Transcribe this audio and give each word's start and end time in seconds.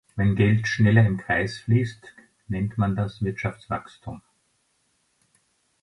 Wenn 0.15 0.35
Geld 0.35 0.67
schneller 0.67 1.05
im 1.05 1.17
Kreis 1.17 1.59
fließt, 1.59 2.15
nennt 2.47 2.75
man 2.79 2.95
das 2.95 3.21
Wirtschaftswachstum. 3.21 4.23